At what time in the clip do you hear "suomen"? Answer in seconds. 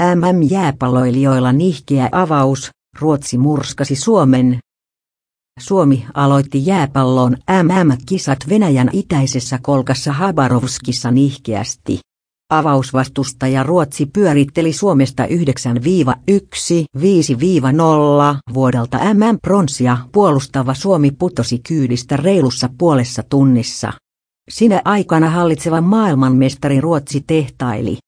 3.96-4.58